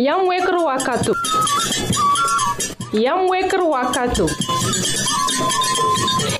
[0.00, 1.12] Yam weker wakatu,
[3.04, 4.24] Yam weker wakatu,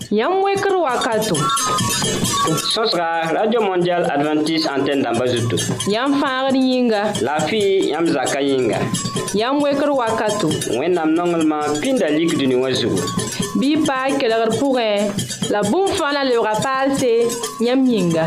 [0.09, 1.37] Yam weker wakatu.
[2.73, 5.59] Sosra, Radio Mondial Adventist Antenne d'Ambazuto.
[5.93, 7.13] Yam fangr yinga.
[7.21, 8.79] La fi yam zaka yinga.
[9.35, 10.49] Yam weker wakato.
[10.81, 13.05] Wennam nongelman pindalik duni wazugo.
[13.61, 15.05] Bi pa kelgr pourin.
[15.51, 16.41] La boum fana le
[16.97, 17.13] se
[17.63, 18.25] yam yinga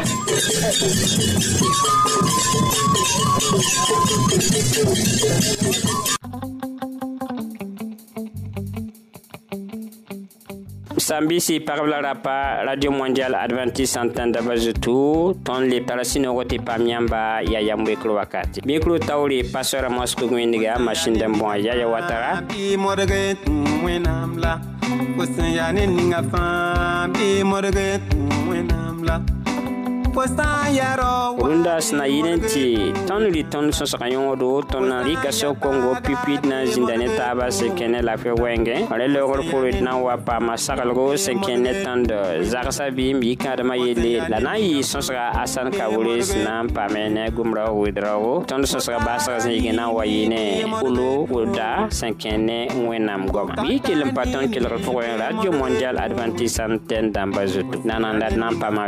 [10.98, 17.60] sambisi parabla rapa radio mondial adventiste santan daba zutu ton le parasino goti pamyamba ya
[17.60, 22.78] ya mbeklo wakati mikro tawri pasora mosku gwindiga machine dem bon ya ya watara bi
[22.80, 23.36] morge
[23.86, 24.62] wenamla
[25.20, 28.00] kusin ya ninga fam bi morge
[28.50, 29.43] wenamla
[30.16, 35.98] rũndã sẽn na yɩl ton tɩ tõnd rɩ tõnd sõsg yõodo na n rɩka kongo
[37.88, 41.58] na la fe wɛɛngẽ rẽ leoogr pʋr d na n wa paama saglgo sẽn kẽ
[41.58, 42.10] ne tõnd
[42.46, 47.10] zagsã bɩɩm yikãadmã yelle la na n yɩ sõsga asãn kabore sẽn na n paame
[47.10, 48.70] ne gʋm rao wɩd rao tõnd
[49.74, 52.14] na wa yine ne olo wʋda sẽn
[55.24, 58.88] radio mondial adventiste n tẽn dãmbã zutu nananda d na n paama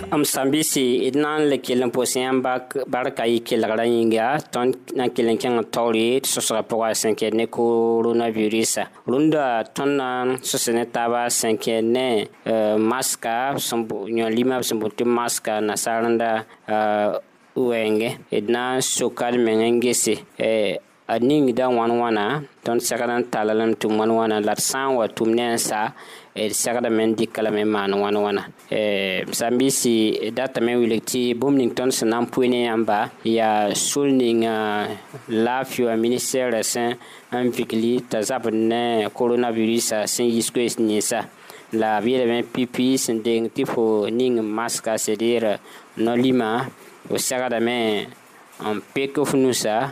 [0.13, 2.43] m sãn bɩ sɩ d na n le kell n pʋs yãmb
[2.93, 6.87] barka yɩ kelgrã yĩnga tõnd na n kell n kẽng taoor ye tɩ sõsga pʋga
[7.01, 9.43] sẽn kẽed ne coronavirusã rũndã
[9.75, 12.05] tõnd na n sõs ne taaba sẽn kẽed ne
[12.91, 13.35] maska
[14.19, 16.29] yõ lima b sẽn bʋt tɩ maska nasaar rẽnda
[17.55, 20.75] wɛɛngẽ euh, d na n sokal meng n gese euh,
[21.07, 22.25] a ningdã wãn wãna
[22.67, 25.55] tõnd segd n talalem tɩ wãn wãna la d sã n wa tʋm ne n
[25.57, 25.95] sa
[26.33, 33.09] E sagradaament di laament man an.ambi eh, si e datamentelectctive Bloomington se n'mpunen en bas.
[33.27, 34.45] I a Solning
[35.27, 36.95] lafi un ministèl de San
[37.35, 41.25] unviclit ta anen coronavirus a san discr niça.
[41.73, 45.15] La vi deament pipi son den tip o ning mas a seè
[45.97, 46.49] nonlima,
[47.11, 48.07] e sagradaament
[48.71, 49.11] un pe
[49.51, 49.91] sa.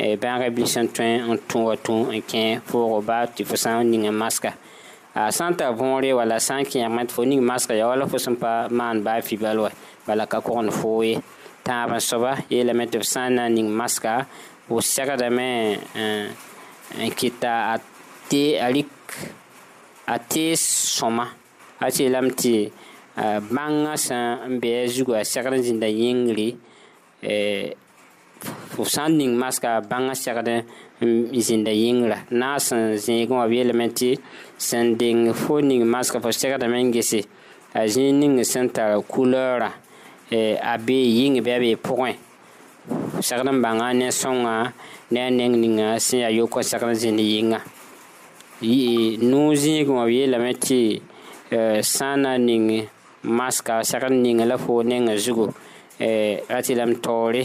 [0.00, 4.04] E ben Revolution tren ont to to un quin fò robt e fò un ning
[4.06, 4.54] un masca.
[5.14, 9.02] A Santa vontre a la San a mant fognig mascaò lo fò son pas man
[9.02, 9.68] ba fi balo
[10.06, 14.26] la caòron foè’van sova e me son un ning mascar
[14.80, 15.76] sèament
[17.00, 17.80] un quita a
[18.28, 18.44] te
[20.06, 20.60] ates
[20.96, 21.26] soma.
[21.80, 22.70] Ati'
[23.50, 26.48] man son un beè juga a cerè dins de'gle.
[28.44, 30.62] f sã ning maska bãngã segd n
[31.46, 33.54] zĩnda yĩngra na a sẽn zĩigẽ wã b
[33.98, 34.10] tɩ
[34.66, 36.88] sẽn deng fo ning maska fo segdame n
[37.78, 39.70] a zĩig ning sẽn tar kulɛɛrã
[40.36, 40.38] e,
[40.72, 41.52] a bee yĩng bɩ
[43.84, 44.54] a ne sõngã
[45.10, 47.60] ne neng ninga sẽn yaa yoka segd n zĩnd yĩnga
[49.30, 52.68] nuu zĩigẽ wã b yeelame e, ning
[53.22, 55.46] maska segd ning la fo nengã zugu
[55.98, 56.08] e,
[56.52, 57.44] ratɩ lame taoore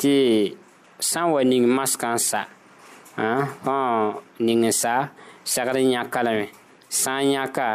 [0.00, 0.14] tɩ
[1.10, 2.40] sãn wa ning maskã n sa
[3.64, 3.76] fõ
[4.46, 4.94] ning n sa
[5.52, 6.46] segd yãka lame
[7.00, 7.66] sã n yãka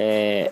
[0.00, 0.44] eh,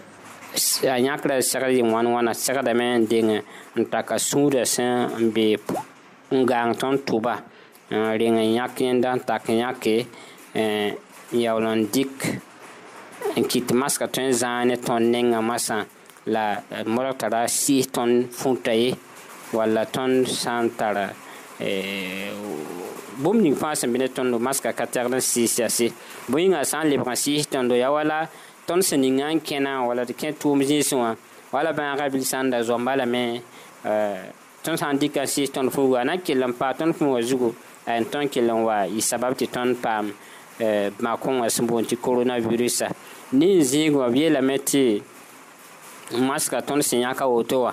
[0.95, 3.31] a yãkra segd yɩ wãn wãna segdame n deng
[3.79, 4.93] n ta ka sũuda sẽn
[5.25, 5.47] n be
[6.37, 7.35] n gaang tõnd tʋba
[8.21, 10.07] rẽng yãk yẽnda n tak yãke n
[10.61, 10.91] eh,
[11.43, 12.15] yaool n dɩk
[13.39, 15.79] n kɩt maska tõe n zãag ne tõnd nengã masã
[16.35, 18.91] la eh, modg tara sɩs tõnd fũta ye
[19.57, 21.07] walla tõnd sã n tara
[21.63, 22.33] eh,
[23.23, 25.87] bũmb ning fãa sẽn be ne tõndo maska ka tɛgd n sɩɩs yase
[26.29, 28.19] bõe yĩnga sã n lebg n sɩɩs tõndo ya wala
[28.69, 31.13] tõnd sẽn ninga n kẽna wala d kẽ tʋʋm zĩisẽ wã
[31.55, 33.41] wala bãaga bil sã n da zoamba lame
[34.65, 36.93] tõnd sã n dɩka n sɩɩs tõnd fũuga a na n kell n paa tõnd
[36.99, 37.51] fũuga zugu
[37.89, 40.13] n tõnd kell n wa y sabab tɩ tõnd paam
[40.61, 42.89] eh, maa kõngã sẽn boond tɩ coronavirusã
[43.39, 45.01] ne n zĩig wã b yeelame tɩ
[46.29, 47.73] maska tõnd sẽn yãka woto wã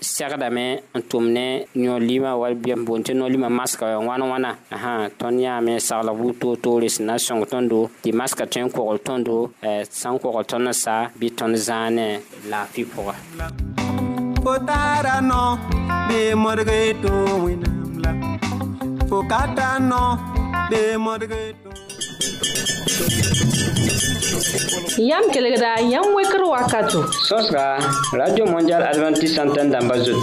[0.00, 5.40] segdame n tʋm ne yõ-lɩɩmã wa biam tɩ no-lɩɩmã maska ya wãn wãna ãã tõnd
[5.42, 9.50] yãame saglb toor-toore sẽn na n sõng tõndo tɩ maska tõe n kogl tõndo
[9.90, 13.14] sã n kogl tõnd sa bɩ tõnd zãane laafɩ pʋga
[14.42, 15.58] fo taara nõ
[16.10, 16.34] bɩ
[21.02, 21.38] modge
[24.98, 27.06] Yam kelegda, yam weker wakato.
[27.14, 27.78] Sos ka,
[28.12, 30.18] Radio Mondial Adventist Santen damba zot.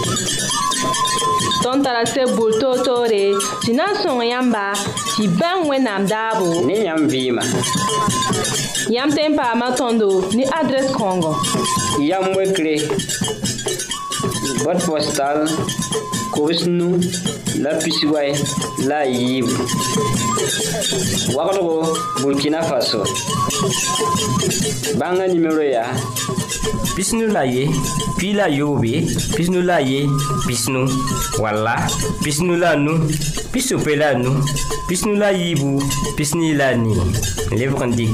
[1.62, 3.32] Ton tarase boul to to re,
[3.64, 4.74] si nan son yamba,
[5.16, 6.66] si ben we nam dabo.
[6.68, 7.40] Ne yam vima.
[8.92, 11.32] Yam tempa matondo, ni adres kongo.
[11.98, 12.76] Yam wekre.
[14.64, 15.48] bot postal
[16.30, 16.98] kobs nu
[17.62, 18.30] la pisiway
[18.86, 19.46] la a yiib
[21.36, 21.74] wagdgo
[22.22, 23.00] burkina faso
[24.98, 25.92] bãngã nimero yaa
[26.94, 27.66] Pisnou lane,
[28.16, 29.00] pil la yo we,
[29.34, 30.04] pisanou lane,
[30.46, 30.86] pisanou
[31.42, 31.74] wala.
[32.22, 33.10] Pisnou lane,
[33.50, 34.30] pisoupe lane,
[34.86, 35.80] pisanou la yi bu,
[36.16, 36.94] pisanou lane.
[37.50, 38.06] Ten la yi vre kande.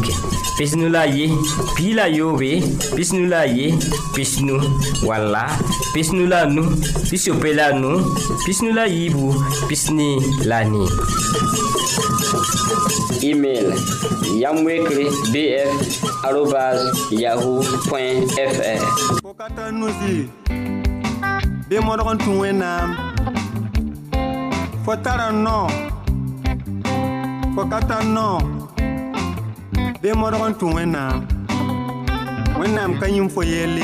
[0.57, 1.29] Pisnou lane,
[1.77, 2.55] pil la yo we,
[2.97, 3.69] pisanou lane,
[4.17, 4.59] pisanou
[5.07, 5.45] wala.
[5.93, 6.65] Pisnou lane,
[7.11, 7.95] pisoupe lane,
[8.47, 9.29] pisanou la yi bu,
[9.69, 10.89] pisanou lane.
[13.23, 13.73] email
[14.39, 16.03] yamwekre bf
[17.11, 18.81] yahoo.fr
[19.23, 20.17] kokata nusi
[21.69, 22.89] be modgon tũ wẽnnaam
[24.85, 25.57] fo tara nɔ
[27.55, 27.97] fo ka ta
[30.03, 31.17] be modgon tũ wẽnnaam
[32.61, 33.83] wẽnnaam ka yĩm fo yeele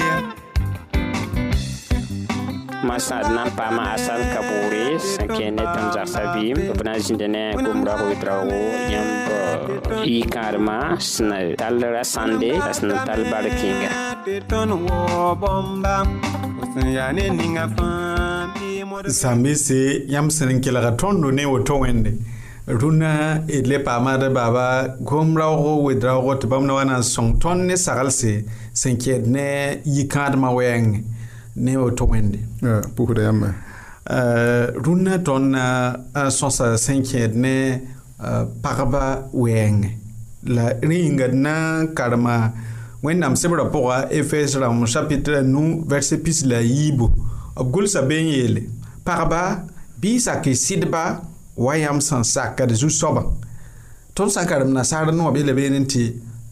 [2.84, 8.58] masadna pama asal kapuri sakene tam zarsabim bana jindene kumra ko itrawo
[8.92, 10.76] yam i karma
[11.10, 13.90] sna talra sande sna tal barkinga
[19.20, 19.78] zãmbe se
[20.14, 22.12] yãmb sẽn n kelga tõndo ne woto wẽnde
[22.80, 23.10] rũnã
[23.50, 24.66] d le paamada baba
[25.00, 29.26] gom raoogo wed raoogo tɩ bãmb na wa na n sõng ne saglse sẽn kẽed
[29.34, 29.46] ne
[29.84, 31.17] yi-kãadmã wɛɛngẽ
[31.58, 32.38] ne woto wẽnde
[32.96, 33.48] runa yãmba
[34.84, 35.56] rũnnã tõnd
[36.32, 36.66] sõsa
[37.34, 37.80] ne
[38.62, 39.90] paraba wɛɛngẽ
[40.46, 41.96] la ringa na karma.
[41.96, 42.52] karema
[43.02, 43.34] wẽnnaam
[43.72, 44.84] pora efes ram
[45.52, 48.06] nu verset pis la yiibu b gʋlsa Paraba.
[48.08, 48.62] n yeele
[49.04, 51.20] pagba sidba y sake sɩdba
[51.56, 53.22] wa yãmb sẽn sakd zu-soabã
[54.14, 54.32] tõnd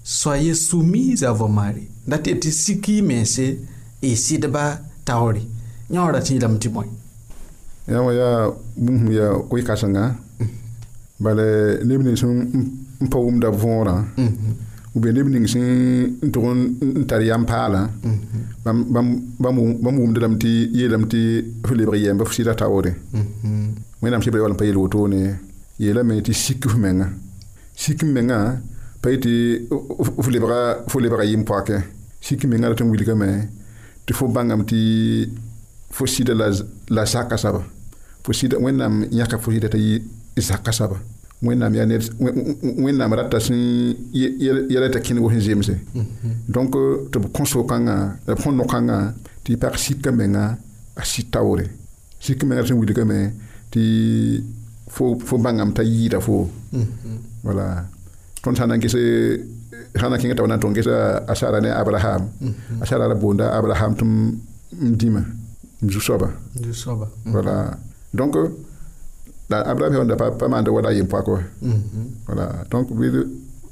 [0.08, 1.88] soyez soumise à vos maris
[2.52, 3.02] siki
[4.02, 4.85] e Sidba.
[5.06, 5.40] taoore
[5.94, 6.86] yã wã rat yɩɩlame tɩ bõe
[7.92, 8.38] yã wã yaa
[8.84, 10.04] bũmb yaa koɩ-kãsenga
[11.22, 11.44] bala
[11.88, 12.32] neb ning sẽn
[13.04, 13.94] n pa wʋmda võorã
[15.00, 15.64] be neb ning sẽn
[16.26, 17.82] n tog n tar yam paalã
[18.64, 19.58] bãmb
[19.96, 21.18] wʋmdlame tɩ yeelame tɩ
[21.66, 22.92] f lebg yɛɛmba f sɩda taoore
[24.02, 25.22] wẽnnaam sɩbra wall n pa yel wotone
[25.78, 27.06] yeelame tɩ sik f menga
[27.76, 28.38] sik n menga
[29.02, 29.30] pa yetɩ
[30.90, 31.76] f lebga yɩm pʋakɛ
[32.26, 33.30] sik menga ratɩ n wilgame
[34.06, 34.76] tɩ fo bãngame tɩ
[35.90, 36.46] fo sɩda la,
[36.96, 37.60] la zaka saba
[38.24, 40.02] fo sɩda wẽnnaam yãka fo sɩda t'a yɩ
[40.48, 40.96] zaka saba
[41.42, 42.02] wẽnnaam yaa ned
[42.84, 43.60] wẽnnaam rata sẽn
[44.72, 46.06] yɛla t'a kẽnego sẽn zemse mhm.
[46.54, 46.70] donc
[47.12, 47.96] tɩ b kõ-soog-kãngã
[48.34, 48.96] b kõ no-kãngã
[49.44, 50.44] tɩ y pak sika menga
[51.00, 51.64] a sɩd taoore
[52.24, 53.20] sik menga sẽn wilgame
[53.72, 53.82] tɩ
[54.94, 56.32] fo, fo bãngame t'a yɩɩda fo
[57.44, 57.86] wala mhm.
[58.42, 58.94] tõnd sã n na n ges
[59.96, 62.82] xana kinga tawana tongesa asara ne abraham mhm.
[62.84, 64.10] asara ra bonda abraham tum
[64.72, 65.22] mdima
[65.82, 67.56] mjusoba mjusoba mzu soba voilà
[68.14, 68.34] donc
[69.50, 71.40] da abraham on da pa pa manda wala yim pa pako
[72.26, 72.64] voilà mhm.
[72.70, 73.06] donc bi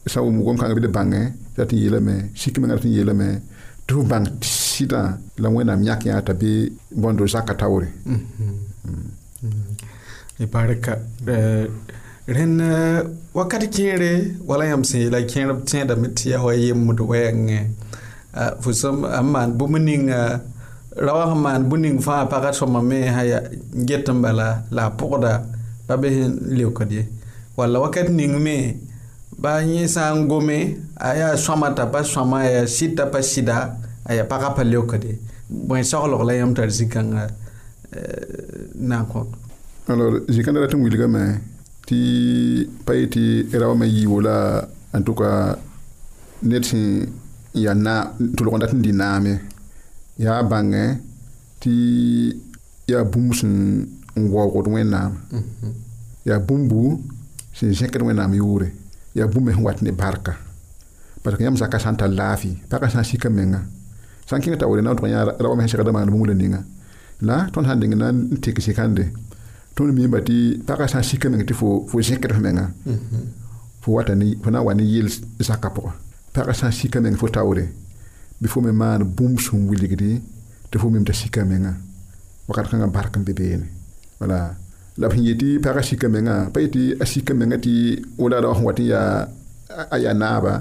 [0.06, 3.40] sa wum gom kanga bi de bangé tatin yela me sikima ngatin yela me
[3.88, 8.12] tu bang sita la wena myak ya tabi bondo zakata wore mhm.
[8.12, 8.44] mm -hmm.
[8.44, 9.44] mm -hmm.
[9.44, 10.42] mm -hmm.
[10.44, 10.92] e parka
[11.28, 11.68] eh,
[12.26, 13.04] rẽnd eh,
[13.34, 17.60] wakat kẽere wala yãmb sẽn yeela kẽerb tẽedame tɩ yaa wa yembd wɛɛngẽ
[18.62, 20.40] fo sẽn n maan bũmb ninga
[20.96, 23.40] ra wa sẽn maan bũ ning fãa pagã sõma me sã
[23.86, 25.32] get n bala la a pʋgda
[25.86, 27.04] pa be sẽn leokd ye
[27.56, 28.80] walla wakat ning me
[29.38, 33.04] ba yẽ sã n gome a yaa sõama t'a pa sõama a yaa sɩd t'a
[33.06, 33.70] pa sɩda
[34.08, 35.18] a yaa pagã pa leokd ye
[35.50, 37.22] bõe-soglg la yãmb tar zĩ-kãngã
[38.80, 39.28] na n kõt
[39.92, 41.38] alors zĩ-kãndã ratɩ n wilgame
[41.86, 43.58] ti paye ti mhm.
[43.60, 44.36] rawa me yiwo la
[44.92, 45.56] en tout cas
[46.42, 46.84] ned sẽn
[47.64, 47.94] ya na
[48.36, 49.34] tʋlgenda tɩ n di naam ye
[50.24, 50.84] yaa bãngẽ
[51.60, 51.70] tɩ
[52.90, 53.54] yaa bũmb sẽn
[54.16, 55.12] n waoogd wẽnnaam
[56.28, 56.80] ya bũmbu
[57.56, 58.66] sẽn zẽkd wẽnnaam yʋʋre
[59.18, 60.32] yaa bũmb me sẽn wat ne barka
[61.22, 63.60] parce que yãmb zakã sã n tar laafɩ pagã sã n sika menga
[64.28, 64.38] t'a
[64.70, 66.60] wʋre na n tʋg me sẽn segda maan bũmb ninga
[67.26, 68.58] la tõnd sã n deng na n tɩk
[69.78, 71.54] tõnd miimba tɩ pagã sã n sika meng tɩ
[71.90, 73.24] fo zẽkd f menga mm-hmm.
[73.82, 73.98] fo
[74.50, 75.08] na wa ne yɩl
[75.48, 75.92] zakã pʋgã
[76.34, 77.64] pagã sã n sika meng fo taoore
[78.40, 80.10] bɩ fo me maan bũmb sẽn wilgdi
[80.70, 81.72] tɩ fo mem t'a sika menga
[82.48, 83.66] wakat kãngã bark n be beene
[84.20, 84.38] wala
[85.00, 87.72] la b sẽn yetɩ pagã sika menga pa yetɩ a sika menga tɩ
[88.20, 89.28] wʋlaada wa sẽn wa tɩ yaa
[89.94, 90.52] a yaa naaba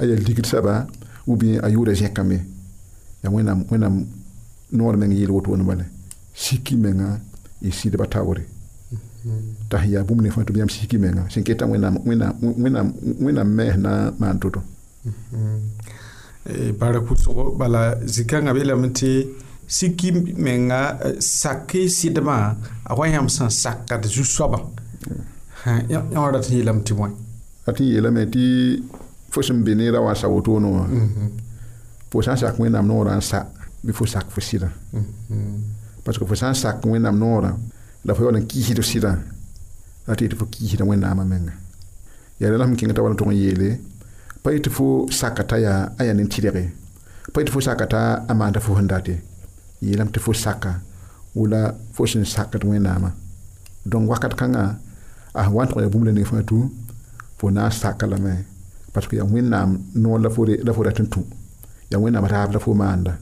[0.00, 0.74] a yaa ligd-saba
[1.30, 2.38] ubiyẽ a yʋʋda zẽkame
[3.24, 3.94] yaa wẽnnaam
[4.76, 5.84] noor meng yɩɩl woto wẽn bala
[6.42, 7.08] siki menga
[7.64, 8.44] y sɩdba taoore
[9.68, 14.62] Ta yi apou mne fwantou bi yam siki men, senketan mwen am mè nan mandotou.
[16.48, 19.10] E barekoutso, bala, zika nga belèm ti,
[19.68, 20.80] siki men a
[21.10, 22.56] eh, sake sideman,
[22.88, 24.62] awayan msan sak kade ju swaba.
[25.90, 27.16] Yon rati yelèm ti mwen.
[27.68, 28.48] Rati yelèm ti,
[29.30, 31.48] fwese mbenera wansa otou nou, mm-hmm.
[32.12, 33.52] fwese an sak mwen am nou ran sak,
[33.84, 35.02] bi fwese sak fwese sideman.
[35.02, 35.66] Mm-hmm.
[36.06, 37.60] Paske fwese an sak mwen am nou ran,
[38.04, 39.12] la fo wana kiisd sɩdã
[40.06, 41.52] la tɩ yetɩ fo kiisda wẽnnaamã menga
[42.40, 43.80] yaa rẽ sẽn kẽng t'a wall tʋg n yeele
[44.42, 46.50] pa yetɩ fo saka yaa a yaa ne tɩdge
[47.34, 47.84] pa yetɩ fo saka
[48.30, 49.14] a maanda fo sẽn date
[49.82, 50.80] yeelame tɩ fo saka
[51.36, 51.60] wʋla
[51.94, 53.10] fo sẽn sakd wẽnnaamã
[54.10, 54.62] wakat kãngã
[55.34, 56.56] a sẽn wa n tʋg yaa bũmb la ning fãa tũ
[57.40, 58.44] fo na n saka lame
[58.92, 61.20] parsk yaa wẽnnaam noor la fo la fo rat n tũ
[61.90, 63.18] yaa wẽnnaam raab la fo maanda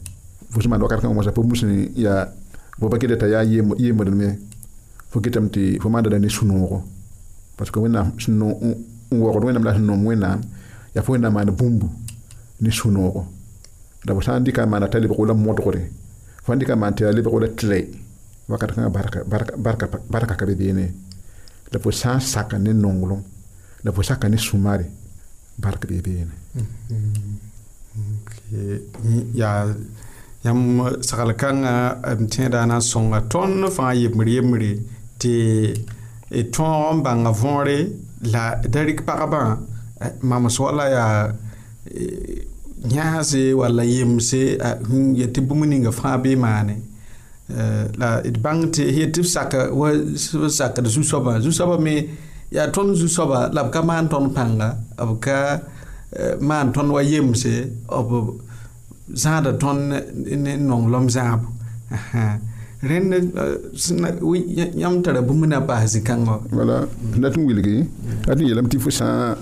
[0.52, 2.28] fo sẽn maand wakat kãngã wãsa pa bũmb sẽn yaa
[2.78, 3.44] bõba kɩda t'a yaa
[3.80, 4.28] yembdme
[5.16, 6.84] fukitam ti fu manda dani sunuro
[7.56, 8.50] parce que wena sunu
[9.10, 10.38] un wor wena la sunu wena
[10.94, 11.88] ya fu wena mana bumbu
[12.60, 13.24] ni sunuro
[14.04, 15.88] da ba sandi ka mana talib ko la modore
[16.44, 17.88] fandi andi ka man talib ko la tre
[18.48, 20.92] wakata ka baraka baraka baraka baraka ka bebene
[21.72, 23.16] da po sa saka ne nonglo
[23.82, 24.84] da po saka ne sumare
[25.56, 26.28] baraka bebene
[28.20, 28.84] okay
[29.32, 29.64] ya
[30.44, 30.60] yam
[31.00, 31.64] sakal kan
[32.04, 34.70] am tinda na songa ton fa yemri yemri
[35.20, 35.34] tɩ
[36.30, 37.78] e, tõog n bãnga võore
[38.32, 39.42] la da rɩk pagba
[40.28, 41.24] mams wala yaa
[42.96, 44.40] yãase walla yemse
[45.20, 46.74] yetɩ bũmb ninga fãa bɩ maane
[47.56, 49.88] eh, la d e, bãng tɩ yetɩ b sak wa
[50.58, 51.94] sakd zu-soabã zu-soabã me
[52.56, 54.68] yaa tõnd zu-soaba la b ka maan tõnd pãnga
[55.08, 55.38] b ka
[56.20, 57.52] eh, maan tõnd wa yemse
[58.08, 58.10] b
[59.22, 59.92] zãada tõnd
[60.42, 61.48] n nonglem zãabo
[62.82, 63.32] rẽnd
[64.76, 66.86] yãmb tara bũmb na paas zĩ-kãngã wala
[67.22, 67.78] la n wilgi
[68.28, 69.34] a tɩ n yeelame tɩ fo sã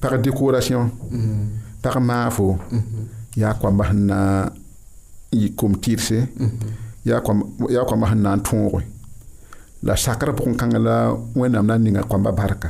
[0.00, 0.90] pag décoration
[1.82, 2.58] pag maafo
[3.36, 4.18] yaa koamba sẽn na
[5.32, 6.18] n yik kom tɩrse
[7.08, 8.82] yaa koamba sẽn na n tõoge
[9.86, 10.96] la sakra pʋgẽ kãngã la
[11.38, 12.68] wẽnnaam na n ninga koamba barka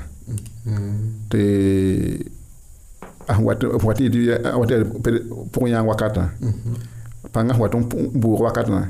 [1.31, 1.43] tɩ
[3.45, 6.25] wat yɩ pʋgẽ yãng wakatã
[7.33, 7.83] pãngã sẽn wat n
[8.23, 8.89] boog wakatã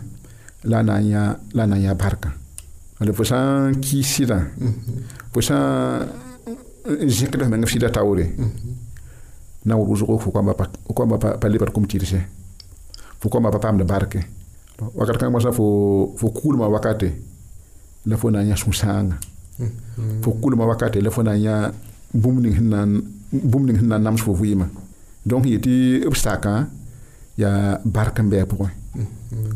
[0.68, 2.30] lanaya lanaya barka
[3.00, 4.42] ale fo san ki sida
[5.34, 6.04] fo san
[6.86, 8.28] eh, men sida tawre
[9.64, 12.20] na wuro zo ko ko pa ko mbapa par kumtiri se
[13.20, 14.20] fo ko pam de barke
[14.94, 17.10] wakati kan masa fo fo kulma wakati
[18.06, 19.16] le fo nanya susanga
[20.22, 21.72] fo kulma wakati le fo nanya
[22.14, 24.66] bumning hinan bumning hinan namsu fo vuyima
[25.26, 26.66] donc yiti obstacle
[27.38, 28.70] ya barke be pour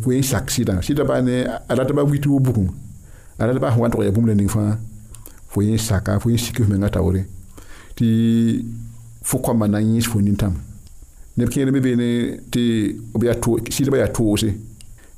[0.02, 1.35] fo sak sɩdã sɩda baa ne
[1.71, 2.69] a rata ba wɩt wʋbgum
[3.41, 4.73] a rata baa sẽn wa n tog yaa bũmb la ning fãa
[5.50, 7.23] fo yen saka fo yen sikf menga taoore
[7.97, 8.07] tɩ
[9.29, 10.57] fo koamã na n yẽs fo nintãmb
[11.37, 12.07] neb kẽer me beene
[12.52, 12.61] tɩ
[13.19, 13.37] b yaa
[13.76, 14.50] sɩdbã yaa toose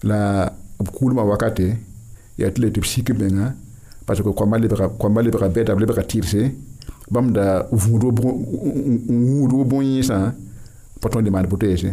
[0.02, 0.46] la
[0.84, 1.66] b kuulmã wakate
[2.38, 3.54] yaa tɩ la tɩ b sik menga
[4.06, 6.40] parce que lebga bɛda b lebga tɩrse
[7.12, 8.02] bãmb da vũud
[9.12, 10.18] n wũud bõe-yẽsã
[11.04, 11.90] pa tõnd dɩ maan boteese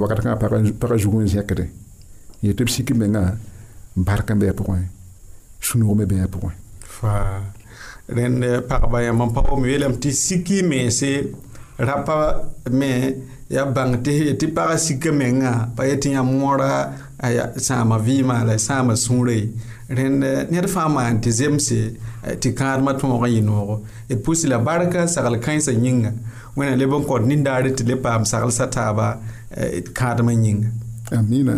[0.00, 0.36] wakat kãngã
[0.82, 3.22] pagã zugu n zẽkde n yetɩ b sik menga
[4.06, 4.80] bark n bɩ a pʋgẽ
[5.66, 6.52] sũ-noog me bɩ a pʋgẽ
[8.16, 8.38] rẽnd
[8.70, 11.10] pagba yãmb n pa bom yeelame tɩ siki mense
[11.86, 12.16] rapa
[12.78, 12.90] me
[13.50, 13.92] ya bãng
[14.38, 16.72] tɩ pagã sika menga pa yetɩ yãmb mõora
[17.58, 19.38] sãama vɩɩmã la sãama sũure
[19.98, 21.80] rẽnd eh, ned fãa maan tɩ zemse
[22.28, 23.74] eh, tɩ kãadmã tõog n yɩ noogo
[24.08, 26.12] d e pʋsy la barka sagl-kãensã yĩnga
[26.58, 29.06] wẽna leb n kõt nindaare tɩ le paam saglsa taaba
[29.62, 30.68] eh, kãadmã yĩnga
[31.18, 31.57] amina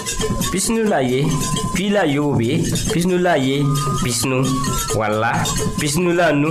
[0.51, 1.23] pisnu la ye
[1.75, 2.61] pi la yoobe
[2.93, 3.57] pisnu la ye
[4.03, 4.37] pisnu
[4.97, 5.31] wala
[5.79, 6.49] pisnu la nu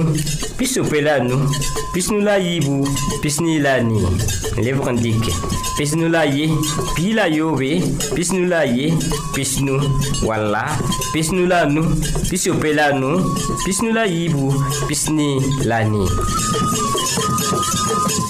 [0.59, 1.37] pisope la nu
[1.93, 2.87] pisnu la yiibu
[3.23, 4.07] pisni la nii
[4.65, 5.33] lebg n dɩke
[5.77, 6.45] pisnu la ye
[6.95, 7.71] pi la yoobe
[8.15, 8.87] pisnu la ye
[9.35, 9.75] pisnu
[10.27, 10.63] wala
[11.13, 11.83] pisnu la nu
[12.31, 13.11] pisope la nu
[13.65, 14.45] pisnu la yiibu
[14.89, 15.29] pisni
[15.69, 16.09] la nii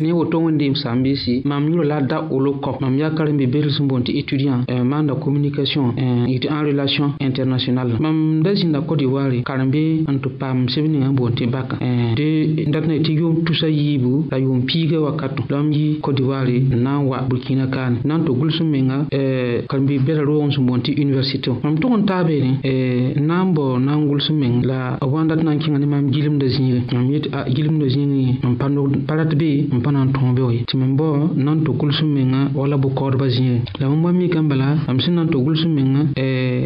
[0.00, 3.36] ne woto wẽndeem sã n beese mam yʋrã la a da olokɔp mam yaa karen
[3.38, 8.42] be bedl sẽn boond tɩ étudiant eh, maanda communication d eh, en relation internationale mam
[8.42, 11.76] da zĩnda cote d'ivoire karen be n tɩ paam seb ning n boond tɩ baka
[12.16, 16.00] de n dat na tɩ yʋʋm tusa yiibu la yʋʋm piiga wakato la dõmb yɩ
[16.02, 19.86] cote d'ivoire n na n wa burkina kaane na n tɩ gʋls menga eh, karen
[19.86, 23.54] be bɛra roogẽ sẽn boond tɩ université mam tʋg n taa beene n na n
[23.54, 26.10] bao na n gʋls meng la b wa n dat na n kẽnga ne mam
[26.10, 28.58] gilemda zĩige mam yet ah, gilemda zĩigẽ mam
[29.06, 30.92] pa rat be Eh, n eh, eh, pa na n tõobeo ye tɩ me n
[30.96, 35.00] bao na n tog gʋlsem menga wala bʋkaoodbã zĩigẽ la bõn bõe mikã bala yãmb
[35.04, 36.02] sẽn na n tog gʋlsem menga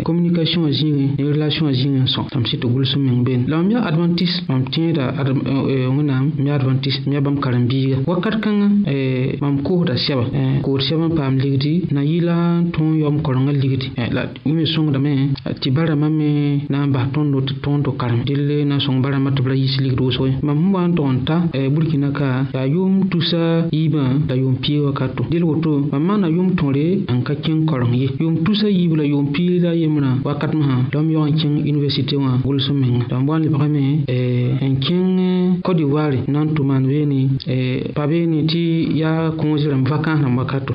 [0.04, 3.84] communication zĩigẽ ne relation zĩigẽ sõ yãmb sɩd tɩ gʋlsem meng beene la mam yaa
[3.90, 8.68] advãntist mam tẽeda wẽnnaam m yaa advãntist m yaa bãmb karen-biiga wakat kãngã
[9.42, 10.24] mam koosda sɛba
[10.62, 15.34] kood sɛb n paam ligdi na yɩla n tõog yaoom korenga ligdi la me sõngdame
[15.58, 18.80] tɩ ba rãmbã me na n bas tõndo tɩ tõnd tɩ karem dɩl na n
[18.80, 21.18] sõng ba rãmbã tɩ b ra yis ligd wʋsge mam sẽn wa n tog n
[21.26, 23.42] ta burkina ka yaa yʋʋm tusa
[23.72, 27.94] yiibã la yʋʋm pie wakato dɩl woto bãmb maana yʋʋm tõore n ka kẽng koreng
[27.96, 31.56] ye yʋʋm tusa yiib la yʋʋm piirã yembrã wakat masã la m yaoog n kẽng
[31.72, 34.72] universite wã wʋlsm menga la m lebgame eh, n
[35.62, 40.38] Côte d'Ivoire nan tʋ maan beene pa beene tɩ yaa kõo zɩ rãmb vakãas rãmb
[40.38, 40.74] wakato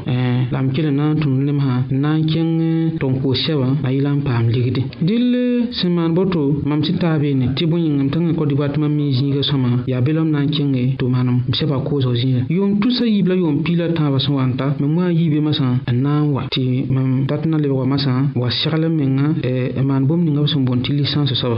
[0.52, 4.22] la m kell na n tũnd lemsã n na n kẽng tʋm-koos-sɛbã a yɩla n
[4.24, 8.72] paam ligde dɩl sẽn maan boto mam sẽn taa beene tɩ bõe-yĩngame tɩ Côte d'Ivoire
[8.74, 12.14] tɩ mam mi zĩigã sõma yaa bɩ lame na n kẽnge tɩ maanem sɛba koosg
[12.22, 15.10] zĩiga yʋʋm tusa yiib la yʋʋm pii la tãabã sẽn wa n ta mam wã
[15.12, 18.86] yiibe masã n na n wa tɩ mam dat na lebg wã masã wa segl
[18.88, 21.58] n menga n maan bũmb ninga b sẽn boond tɩ lisãnsã soaba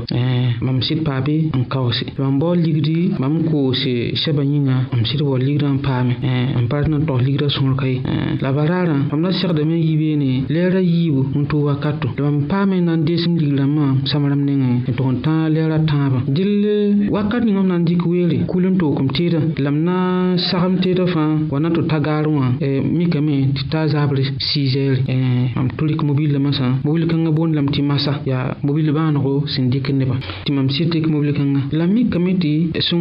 [0.62, 5.22] mam sɩd paa be n kaoose mam baool ligdi mam koose sɛba yĩnga m sɩd
[5.22, 6.14] wa ligrã n paame
[6.56, 8.00] n pa na n tɔgs ligrã sõorka ye
[8.42, 12.22] la ba raarã bãmb na segdame n yɩ beene lɛɛrã yiibu n tʋʋ wakato la
[12.30, 15.50] bãmb paame na n dees n lig rãmbã sãma rãmb nengẽ n tʋg n tã
[15.50, 19.72] lɛɛrã tãabã dɩll wakat ning m na n dɩk weere kul n toog teedã la
[19.72, 24.32] m na sagem teedã fãa wa na tɩ tagaar wã mikame tɩ ta zaabre eh,
[24.40, 25.02] sizɛɛre
[25.56, 29.70] mam tʋ rɩk mobil masã mobil kãngã boond lame tɩ masa yaa mobil bãanego sẽn
[29.70, 33.01] dɩk nebã tɩ mam sɩd dɩk mobil kãngã la mikame tɩ sẽn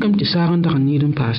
[0.00, 1.38] kam tɩ saag n dag n niid n paas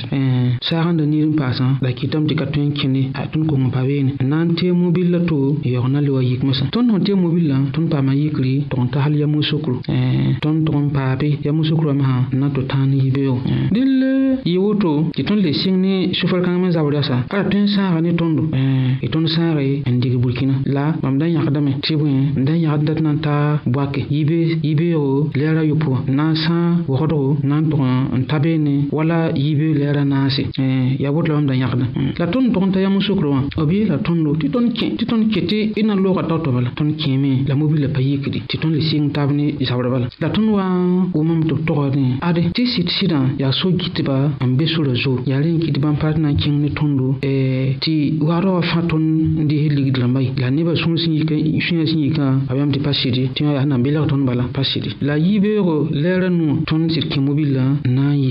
[0.70, 3.46] saag n da niid n paasã la kɩtame tɩ ka tõe n kẽne a tõnd
[3.50, 6.66] kong n pa beene n na mobil la to yaoog na le wa yik mosã
[6.76, 10.62] tõnd sẽn tee mobilã tõnd paam a yikri ton ta hal ya musukru sokro ton
[10.66, 13.40] tog n paabe ya musukru ma masã n na to tãan yi beoog
[13.74, 14.02] dẽl
[14.46, 15.78] yɩ woto tɩ ton le sɩng
[16.22, 18.44] kan ma kãngame sa yasa ara tõe n sãaga ne tõndo
[19.02, 22.86] y tõnd sãage n dig burkina la mam da yãkdame tɩ bõe n da yãgd
[22.86, 27.58] dat na n ta boake yibeoogo le ra yopoa n na n sã wogdgo na
[28.30, 32.12] ta beene wala yibe lɛɛrã naase eh, yaa woto la bãmb hmm.
[32.18, 35.04] la ton ton ta ta yam sokr wã b yeela tõndo tɩ tõnd kẽ tɩ
[35.06, 38.42] tõnd ket ina lo na looga taotoba ton tõnd kẽeme la mobil la pa yikdi
[38.50, 40.64] tɩ tõnd le sɩng tabni ne zabrba la ton wa
[41.14, 44.94] o wʋmame tɩ b ni ade ti sit sɩdã ya so kitiba ambe so sora
[44.96, 47.78] zo ya rẽ n kɩt bãmb pa na n kẽng ne tõndo eh,
[48.72, 51.36] fa ton wã heli tõnd n dees ligd rãmba ye la nebã sũur sẽn yikã
[51.66, 54.48] sũyã sẽn yikã b yãmb tɩ pa sɩde tɩ yã na n belg tõnd bala
[54.54, 54.62] pa
[55.02, 58.31] la yibeoogo lɛɛrã nuã tõnd sɩd kẽ mobilã n na n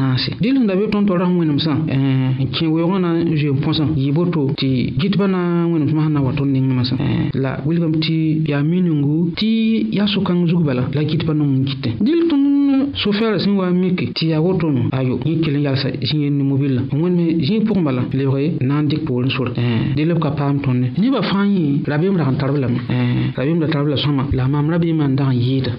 [0.00, 3.36] naase dɩl sẽn da be tõnd taoorã sẽn wẽnem sã n kẽ weoogã na n
[3.40, 4.68] zoeem põsã yɩ boto tɩ
[5.00, 6.96] gɩtbã na wẽnemsẽ masẽn na wa tõnd ning memã eh, sã
[7.42, 8.16] la wilgame tɩ
[8.50, 9.48] yaa mi ningu tɩ
[9.98, 12.46] yaa sʋk-kãng zug bala la gɩtbã nong n kɩtẽ dɩl tõnd
[13.02, 16.82] sofɛɛr sẽn wa mike tɩ yaa wotome ayo yẽ kell n yalsa zĩig ne mobilã
[16.92, 19.52] wẽnme zĩig pʋgẽ bala lebge na n dɩk poor n sore
[19.96, 22.78] dɩl b ka paam tõnd ne nebã fãa yẽ rabeem rag n tarb lame
[23.36, 25.72] rabeemda eh, tarb la sõma la mam rabeemã n dag n yɩɩda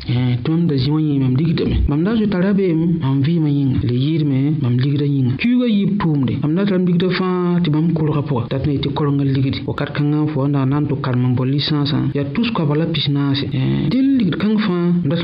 [0.44, 3.50] tɩ mam da zĩ wã yẽ mam digdame mam da zoe t'a rabeem mam vɩɩmã
[3.50, 7.70] yĩnga le yirme mam ligra yin kiuugã yib tʋʋmde b nat rãmb ligdã fãa tɩ
[7.72, 10.78] bãmb kʋlga pʋga dat na y tɩ korengã o wakat kãngã fo n da na
[10.82, 14.10] n tʋg karem n bõn lisãasã yaa tus koaba la pis naase eh, dẽn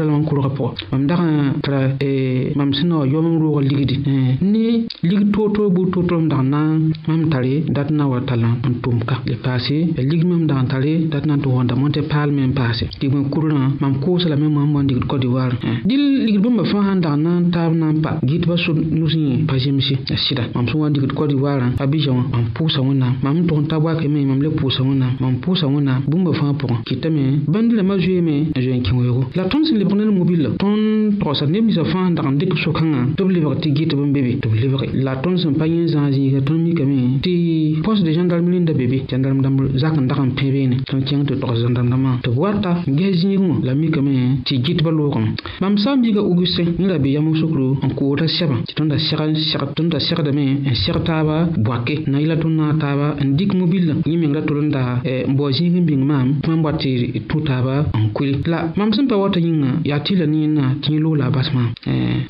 [0.07, 0.51] mam kʋlga
[0.91, 1.59] mam dag n
[2.01, 4.29] eh, mam sẽn na wa ligdi eh,
[5.03, 6.59] lig to-toor na
[7.07, 8.75] mam tali, dat na wa am n
[9.07, 12.29] ka le passé e lig mam dag tali tare dat na to wanda monte pal
[12.31, 13.25] paal passé ti mam
[14.03, 15.55] kʋʋsa mam bõn ligd codivoire
[15.87, 19.93] dɩl ligd bãmba fãa sã n handa na n pa gɩtbã nus yẽ pa zemse
[20.09, 23.45] la sɩda mam sẽn wa n digd cote divoirã abidjan wã mam pʋʋsa wẽnnaam mam
[23.47, 27.23] tʋg n tab wakame mam le pʋʋsa wẽnnaam mam pʋʋsa wẽnnaam bũmba fãa pʋgẽ kɩtame
[27.47, 30.39] bãnd lame a zoeeme n zoe n kẽ weoogo la tõnd sẽn lebg ned mobil
[30.41, 33.69] la tõnd togsa neb ninsã fãa n dag n dɩk so-kãngã tɩ b lebg tɩ
[33.77, 36.61] gɩt b n bebe tɩ b lebge la tõnd sẽn pa yẽ zãag zĩiga tõnd
[36.65, 40.81] mikame tɩ poste de gendarme rẽnda bebe gendarme dãmb zak n dag n pẽ beene
[40.85, 44.41] tõnd kẽng tɩ togs gendarme dãmbã tɩ b wata n ges zĩig wã la mikame
[44.45, 48.27] tɩ gɩt ba loogame mam sã n biiga augustin yẽ ra be yam-wsokro n koodã
[48.27, 52.75] sɛbã tɩ tõnd da segdame n eh, seg taaba boake na yɩla tõnd na a
[52.83, 55.85] taaba n dɩk mobila yẽ meng ra tol n da n eh, bao zĩig n
[55.87, 56.91] bĩng maam tõe n wa tɩ
[57.29, 60.87] tũ taaba n kuri la mam sẽn pa wata yĩnga yaa tɩ la niyẽnã tɩ
[60.93, 61.71] yẽ loola a bas maam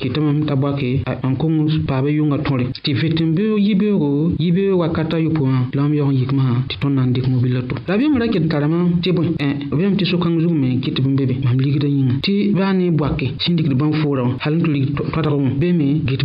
[0.00, 0.90] kɩtã mam t'a boake
[1.30, 1.58] n kõng
[1.90, 6.18] paaba yʋnga tõre tɩ vet n beoog yi wakata yʋpʋã ah, la mam yaog n
[6.22, 6.30] yik
[6.70, 9.26] tɩ tõnd na n dɩk mobila to la bɩ m ra ket karama tɩ bõe
[9.42, 12.54] eh, bɩm tɩ sʋkãng zugum me kɩt b n be be mam ligda yĩnga tɩ
[12.54, 15.72] baa ne boake sẽn dɩkd bãmb foora wã hal n tɩ rig toadg wã bee
[15.74, 16.22] me get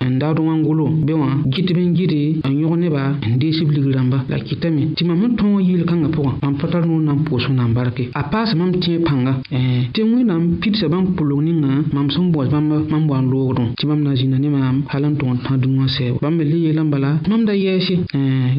[0.00, 3.68] ye n daod wãngulo be wã gɩd b n gɩde n yõg nebã n deesb
[3.72, 7.12] lig rãmba la kɩtame tɩ mam n tõog yɩl-kãngã pʋgã mam pa tar noor na
[7.12, 11.14] n pʋʋs f na n barke a paas mam tẽ pãnga tɩ wẽnnaam pidsa bãmb
[11.16, 14.38] pʋlg ningã mam sẽn bõs bãmb mam wa n loogdẽ tɩ mam na n zĩnda
[14.38, 17.44] ne maam hal n tõog n tã dũmã sɛɛba bãmb me le yeelã bala mam
[17.44, 18.06] da yɛɛse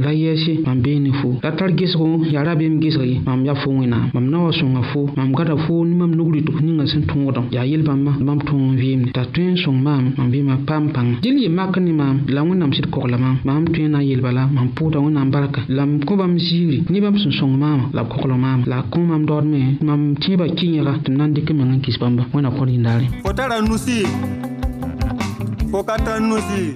[0.04, 3.46] la yɛɛse mam bee ne fo la tar gesgo yaa ra beem gesg ye mam
[3.46, 6.62] ya fo wẽnnaam mam na wa sõnga fo mam gada fo ne mam nug rɩtg
[6.62, 10.14] ningã sẽn tõodem yaa yel bãmbã bãmb tõog n vɩɩmde t'a tõe n sõng maam
[10.18, 13.88] mam bɩɩmã paam pãngã dɩl yɩ mak ne maam la wẽnnaam sɩd koglame maam tõe
[13.88, 17.18] na n yel bala mam pʋʋda wẽnnaam barka la m kõ bãmb ziiri ne bãmb
[17.22, 20.48] sẽn sõng maama la b koglg maama la a kõ mam daood me mam tẽebã
[20.58, 23.32] kɩ yẽga tɩ m na n dɩk meng n kis bãmba wẽna kõd yĩndaare fo
[23.38, 23.98] tara nusi
[25.72, 26.76] fo ka tar nusi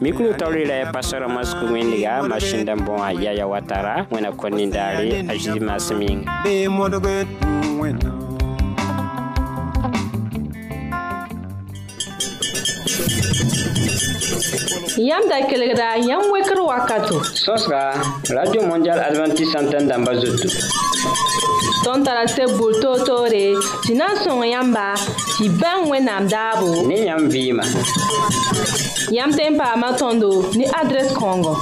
[0.00, 5.34] mikulu tawlila ya pasara masku wẽndga masinda n bõa yaya watara wẽna kõ nindaare a
[5.40, 5.64] zĩdi
[14.98, 17.20] Yam da kelegra, yam wekr wakato.
[17.22, 20.48] Sos ka, Radio Mondial Adventist Santen damba zotou.
[21.84, 23.52] Ton tarase boul to to re,
[23.84, 24.96] si nan son yamba,
[25.36, 26.86] si ben we nam dabo.
[26.88, 27.62] Ne yam vima.
[29.12, 31.58] Yam tempa matondo, ni adres kongo.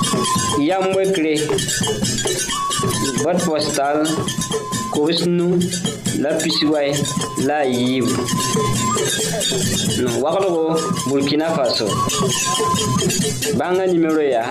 [0.63, 1.35] Yam wekre,
[3.25, 4.05] bot postal,
[4.95, 5.59] kobs nu
[6.23, 6.95] la pisiway
[7.47, 8.13] la a yiibu
[10.23, 10.65] waglgo
[11.09, 11.87] burkina faso
[13.59, 14.51] bãnga nimero yaa